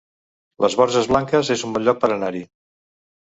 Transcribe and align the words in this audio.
Les 0.63 0.77
Borges 0.79 1.09
Blanques 1.11 1.51
es 1.57 1.63
un 1.67 1.75
bon 1.77 1.85
lloc 1.89 2.01
per 2.05 2.09
anar-hi 2.17 2.41